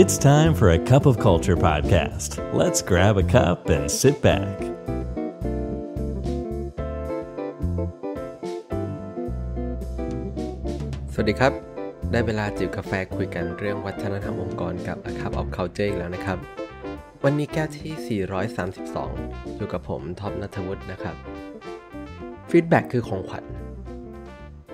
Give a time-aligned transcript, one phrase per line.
[0.00, 2.30] It's time for a cup of culture podcast.
[2.60, 4.54] Let's grab a cup and sit back.
[11.12, 11.52] สวัสดีครับ
[12.10, 16.38] ได้เวลาจิบกาแฟคุยกันเรื่องวัฒนธรรมองค์กรกับ A Cup of Culture อีกแล้วนะครับ
[17.24, 18.20] วันนี้แก้วที่
[18.90, 21.16] 432 อยู่กับผมท็อปนัทวุฒินะครับ
[22.50, 23.44] feedback คือของขวัญ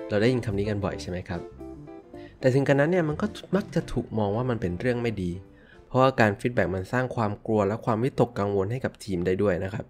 [0.09, 1.41] เราได้ยินคำนี้กันบ่อยใช่ไหมครับ
[2.39, 3.25] แต่ถึงกระนั้นเนี่ยมันก็
[3.55, 5.31] มักจะถูกมองว่ามันเป็นเรื่องไม่ดี
[5.87, 9.85] เพราะว่าการ feedback มันสร้างความกลัวและความวิตกกังวลให้กับทีมได้ด้วยนะครับ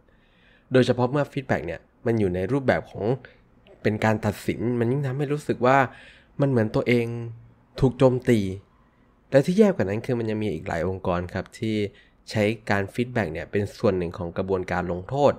[0.73, 3.05] โดยเฉพาะเมื่อ feedback เนี่ยมันอยู่ในรูปแบบของ
[3.83, 5.77] เป็นการตัดสิน มันยิ่งทำให้รู้สึกว่า
[6.41, 7.05] มันเหมือนตัวเอง
[7.79, 8.39] ถูกโจมตี
[9.31, 11.75] และที่แย่กว่านั้นคือมันยังมีอีกหลายองค์กรครับที่
[12.29, 15.33] ใช้การ feedback เนี่ยเป็นส่วนหนึ่งของกระบวนการลงโทษ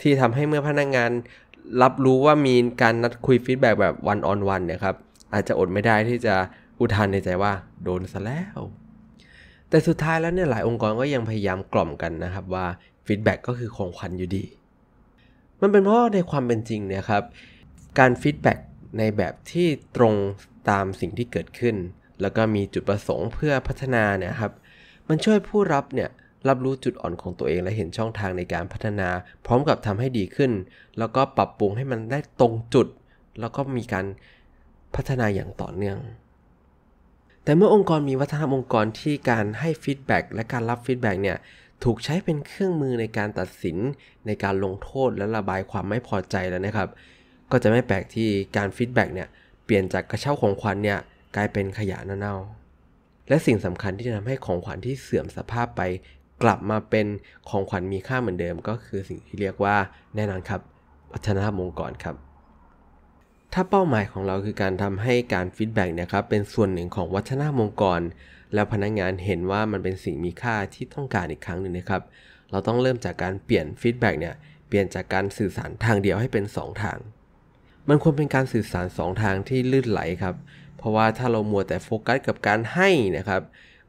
[0.00, 1.10] ที่ทำให้เมื่อพนักงาน
[1.82, 4.96] รับรู้ว่ามีการนัดคุย feedback แบบ one-on-one เนี่ยครับ
[5.36, 6.34] อาจจะอดไม่ได้ที่จะ
[6.80, 8.58] อุทานในใจว่าโดนซะแล้ว
[9.68, 12.66] แต่สุดท้ายแล้วเนี่ยหลายองค์กรก็ยังพยายามกล่อมกันนะครับว่า
[13.06, 14.44] feedback ก็คือของขวัญอยู่ดี
[15.60, 17.22] มันเป็นเพราะในความเป็นจริงเนี่ยครับ
[17.98, 18.58] การ feedback
[18.98, 20.14] ในแบบที่ตรง
[20.70, 21.76] ตามสิ่งที่เกิดขึ้น
[22.20, 24.52] แล้วก็มีจุดประสงค์เพื่อพัฒนาเนี่ยครับ
[25.08, 26.10] มันช่วยผู้รับเนี่ย
[26.48, 29.08] รับรู้จุดอ่อนของตัวเองและเห็นช่องทางในการพัฒนา
[29.46, 30.52] พร้อมกับทำให้ดีขึ้น
[30.98, 32.88] แล้วก็ปรับปรุงให้มันได้ตรงจุด
[33.40, 34.06] แล้วก็มีการ
[34.96, 35.98] พัฒนาอย่างต่อเนื่อง
[37.44, 41.38] แต่เมื่อองค์กรมีวัฒนธรรมองค์กรที่การให้ feedback และการรับ feedback เนี่ย
[41.84, 43.76] ถูกใช้เป็นเครื่องมือในการตัดสิน
[44.26, 46.88] ในการลงโทษและระบายความไม่พอใจแล้วนะครับ
[47.50, 49.28] ก็จะไม่แปลกที่การ feedback เนี่ย
[49.64, 50.98] เปลี่ยนจากกระเช้าของขวัญเนี่ย
[51.36, 55.82] กลายเป็นขยะเน่าๆและสิ่งสำคัญที่จะทำให้ของขวัญที่เสื่อมสภาพไป
[56.42, 57.06] กลับมาเป็น
[57.48, 59.76] ของขวัญมีค่าเหมือนเดิม ก็คือสิ่งที่เรียกว่า
[60.16, 60.60] แน่นอนครับ
[61.12, 62.25] วัฒนธรรมองค์กรครับ
[63.58, 68.00] ถ้าเป้าหมายของเราคือการทำให้การ feedback เนี่ยครับเป็นส่วนหนึ่งของวัฒนธรรมองค์กร
[68.54, 72.02] แล้วพนักงานเห็นว่ามันเป็นสิ่งมีค่าที่ต้องการอีกครั้งหนึ่งนะครับ
[72.50, 74.34] เราต้องเริ่มจากการเปลี่ยน feedback เนี่ย
[74.68, 76.98] เปลี่ยนจากการสื่อสารทางเดียวให้เป็น 2 ทาง
[77.88, 80.34] มันควรเป็นการสื่อสาร 2 ทางที่ลื่นไหลครับ
[80.76, 83.42] เพราะว่าถ้าเรามัวแต่โฟกัสกับการให้นะครับ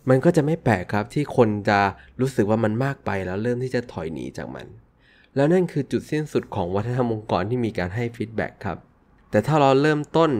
[0.10, 1.80] มันก็จะไม่แปลกครับที่คนจะ
[2.22, 4.68] รู้สึกว่ามันมากไปแล้วเริ่มที่จะถอยหนีจากมัน
[5.36, 8.78] แล้วนั่นคือจุดสิ้นสุดของวัฒนธรรมองค์กรที่มีการให้ feedback ครับ
[9.30, 10.32] แต่ถ้าเราเริ่มต้น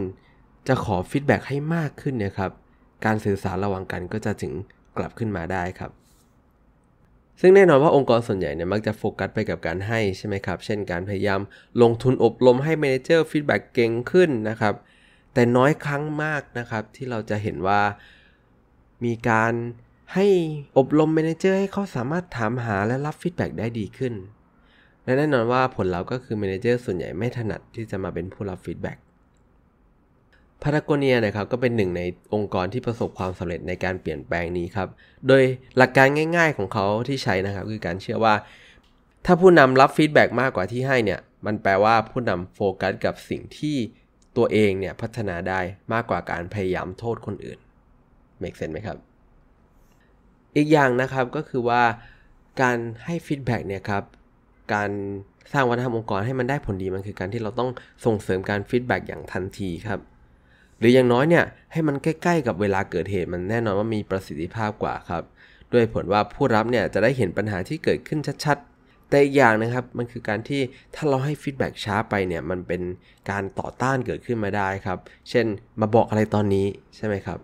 [0.68, 2.52] จะขอ feedback ให้มากขึ้นเนี่ยครับ
[3.06, 4.54] การสื่อสารระหว่างกันก็จะถึง
[4.98, 5.92] กลับขึ้นมาได้ครับ
[7.42, 11.42] ซึ่งแน่นอนว่าองค์กรส่วนใหญ่เนี่ยมักจะโฟกัสไปกับการให้ใช่ไหมครับ เช่นการพยายาม
[11.82, 14.74] ลงทุนอบรมให้ manager feedback เก่งขึ้นนะครับ
[15.34, 17.82] แต่น้อยครั้งมากนะครับ ที่เราจะเห็นว่า
[19.06, 19.54] มีการ
[20.14, 20.28] ให้
[20.78, 24.14] อบรม manager ให้เขาสามารถถามหาและรับ feedback ได้ดีขึ้น
[25.08, 28.98] และแน่นอนว่าผลลัพธ์ก็คือ manager ส่วนใหญ่ไม่ถนัดที่จะมาเป็นผู้รับ feedback
[30.64, 32.02] Patagonia นะครับก็เป็นหนึ่งใน
[32.34, 34.88] องค์กรที่ประสบความสำเร็จในการเปลี่ยนแปลงนี้ครับ
[35.28, 35.44] โดย
[35.78, 36.08] หลักการ
[36.38, 38.34] ง่าย ๆ ของเขาที่ใช้นะครับ คือการเชื่อว่า
[39.26, 43.78] ถ้าผู้นำรับ feedback มากกว่าที่ให้เนี่ย มันแปลว่าผู้นำโฟกัสกับสิ่งที่
[44.38, 45.60] ตัวเองเนี่ยพัฒนาได้
[45.94, 47.60] มากกว่าการพยายามโทษคนอื่น
[48.42, 48.98] make sense ไหมครับ
[50.56, 51.84] อีกอย่างนะครับก็คือว่า
[52.62, 54.04] การให้ feedback เนี่ยครับ
[54.74, 54.90] การ
[55.54, 57.70] สร้างวัฒนธรรมองค์กรให้มันได้ผลดีมันคือการที่เราต้อง
[58.06, 60.00] ส่งเสริมการ feedback อย่างทันทีครับ
[60.80, 65.24] หรืออย่างน้อยเนี่ยให้มันใกล้ ๆ กับเวลาเกิดเหตุมันแน่นอนว่ามีประสิทธิภาพกว่าครับ
[65.74, 70.62] ด้วยผลว่าผู้รับเนี่ยจะได้เห็นปัญหาที่เกิดขึ้นชัดๆ แต่อีกอย่างนะครับมันคือการที่
[70.96, 72.82] ถ้าเราให้ feedback ช้าไปเนี่ยมันเป็น
[73.30, 74.98] การต่อต้านเกิดขึ้นมาได้ครับ
[75.30, 75.46] เช่น
[75.82, 77.40] มาบอกอะไรตอนนี้ใช่ไหมครับ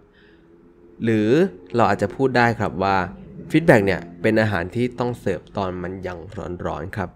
[1.03, 1.29] หรือ
[1.75, 2.97] เราอาจจะพูดได้ครับว่า
[3.51, 6.18] feedback เนี่ยเป็นอาหารที่ต้องเสิร์ฟตอนมันยัง
[6.66, 7.09] ร้อนๆครับ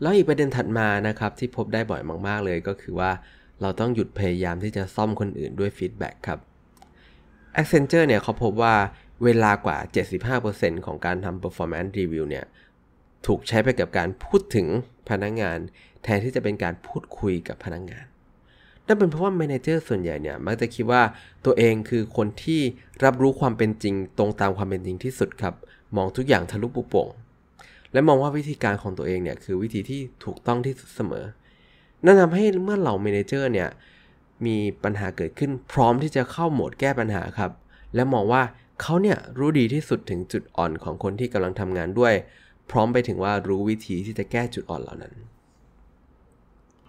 [0.00, 3.10] แล้วอีกประเด็นถัดมานะครับที่พบได้บ่อยมากๆเลยก็คือว่า
[3.60, 6.38] เราต้องหยุดพยายามที่จะซ่อมคนอื่นด้วย feedback ครับ
[7.60, 8.74] Accenture เนี่ยเขาพบว่า
[9.24, 9.78] เวลากว่า
[10.32, 12.44] 75%ของการทำ performance review เนี่ย
[13.26, 14.66] ถูกใช้ไปกับการพูดถึง
[15.08, 15.58] พนักงงาน
[16.02, 18.04] แทนที่จะเป็นการพูดคุยกับพนักงงาน
[18.86, 21.02] นั่นเป็นเพราะว่า manager ส่วนใหญ่เนี่ยมักจะคิดว่า
[21.44, 22.60] ตัวเองคือคนที่
[23.04, 25.54] รับรู้ความเป็นจริงตรงตามความเป็นจริงที่สุดครับ
[25.96, 27.08] มองทุกอย่างทะลุปุโป่ง
[27.92, 31.24] และมองว่าวิธีการของตัวเองเนี่ยคือวิธีที่ถูกต้องที่สุดเสมอ
[32.04, 33.68] นั่นทำให้เมื่อเหล่าเมเนเจอร์เนี่ย
[34.46, 37.50] มีปัญหาเกิดขึ้นพร้อมที่จะเข้าโหมดแก้ปัญหาครับ
[37.94, 38.42] และมองว่า
[38.80, 42.14] เขาเนี่ยรู้ดีที่สุดถึงจุดอ่อนของคนที่กำลังทำงานด้วย
[42.70, 45.14] พร้อมไปถึงว่ารู้วิธีที่จะแก้จุดอ่อนเหล่านั้น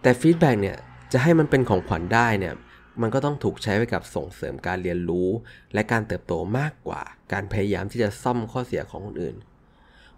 [0.02, 0.76] แต่ feedback เนี่ย
[1.12, 2.54] จะให้มันเป็นของขวัญได้เนี่ย
[3.00, 5.28] มันก็ต้องถูกใช้ไปกับส่งเสริมการเรียนรู้
[5.74, 9.36] และการเติบโตมากกว่า การพยายามที่จะซ่อมข้อเสียของคนอื่น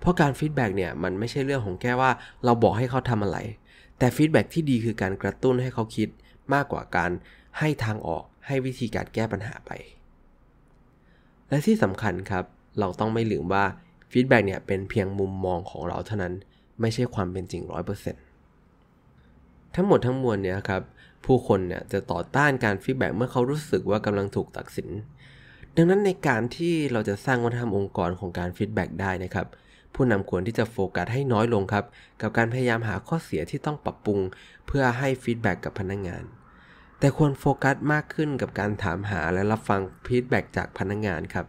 [0.00, 2.10] เพราะการ feedback เนี่ยมันไม่ใช่เรื่องของแค่ว่า
[2.44, 3.38] เราบอกให้เขาทำอะไร
[3.98, 6.08] แต่ feedback ที่ดีคือการกระตุ้นให้เขาคิด
[6.54, 7.10] มากกว่าการ
[7.58, 9.70] ให้ทางออกให้วิธีการแก้ปัญหาไป
[11.48, 12.44] และที่สำคัญครับ
[12.80, 13.64] เราต้องไม่ลืมว่า
[14.12, 16.34] feedback เนี่ยเป็นเพียงมุมมองของเราเท่านั้น
[16.80, 17.62] ไม่ใช่ความเป็นจริง
[18.04, 18.33] 100%
[19.74, 20.82] ทั้งหมดทั้งมวลเนี่ยครับ
[21.26, 24.90] ผู้คนเนี่ยจะต่อต้านการ feedback เมื่อเขารู้สึกว่ากำลังถูกตัดสิน
[25.76, 29.46] ดังนั้นในการที่เราจะสร้างวัฒนธรรมองค์กรของการ feedback ได้นะครับ
[29.94, 31.84] ผู้นำควรที่จะโฟกัสให้น้อยลงครับ
[32.20, 34.18] กับการพยายามหาข้อเสียที่ต้องปรับปรุง
[34.66, 36.24] เพื่อให้ feedback กับพนักงาน
[36.98, 41.46] แต่ควรโฟกัสมากขึ้นกับการถามหาและรับฟัง feedback จากพนักงานครับ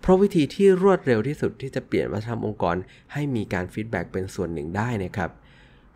[0.00, 2.76] เพราะวิธีที่รวดเร็วที่สุดที่จะเปลี่ยนวัฒนธรรมองค์กร
[3.12, 5.30] ให้มีการ feedback เป็นส่วนหนึ่งได้นะครับ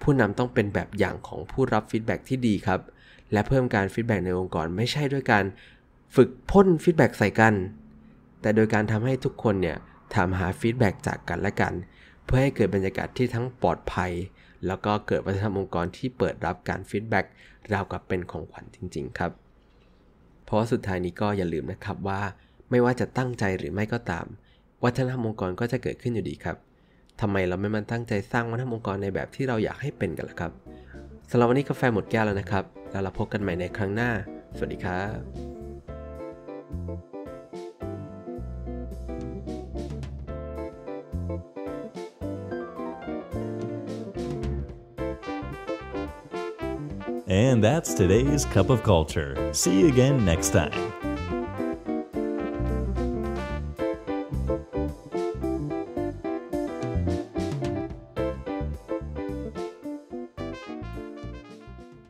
[0.02, 2.80] ผู้นำต้องเป็นแบบอย่างของผู้รับ feedback ที่ดีครับ
[3.32, 5.44] และเพิ่มการ feedback ในองค์กรไม่ใช่ด้วยการ
[6.16, 7.54] ฝึกพ่น feedback ใส่กัน
[8.40, 9.76] แต่โดยการทำให้ทุกคนเนี่ย
[10.14, 11.72] ถามหา feedback จากกันและกัน
[12.24, 14.12] เพื่อให้เกิดบรรยากาศที่ทั้งปลอดภัย
[14.66, 17.24] แล้วก็เกิดวัฒนธรรมองค์กรที่เปิดรับการ feedback
[17.72, 19.32] ราวกับเป็นของขวัญจริง ๆ ครับ
[20.44, 22.22] เพราะสุดท้ายนี้ก็อย่าลืมนะครับว่า
[22.70, 24.26] ไม่ว่าจะตั้งใจหรือไม่ก็ตาม
[24.84, 26.56] วัฒนธรรมองค์กรก็จะเกิดขึ้นอยู่ดีครับ
[27.22, 30.52] ทำไมเราไม่มาตั้งใจสร้างวัฒนธรรมองค์กรในแบบที่เราอยากให้เป็นกันล่ะครับ
[31.30, 34.10] สำหรับวันนี้กาแฟหมดแก้วแล้วนะครับ แล้วเราพบกันใหม่ในครั้งหน้า
[34.56, 35.18] สวัสดีครับ
[47.44, 49.32] And that's today's Cup of Culture.
[49.60, 50.76] See you again next time.